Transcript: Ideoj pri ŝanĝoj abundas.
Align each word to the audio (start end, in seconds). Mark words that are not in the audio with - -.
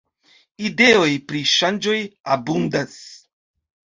Ideoj 0.67 1.09
pri 1.33 1.41
ŝanĝoj 1.51 1.99
abundas. 2.37 2.95